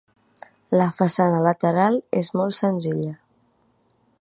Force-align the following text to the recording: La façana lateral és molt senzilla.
La 0.79 0.87
façana 0.99 1.41
lateral 1.47 1.99
és 2.23 2.33
molt 2.41 2.59
senzilla. 2.61 3.15